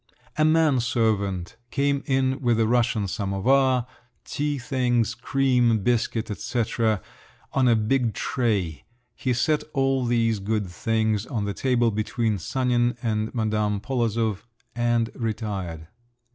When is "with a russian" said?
2.41-3.07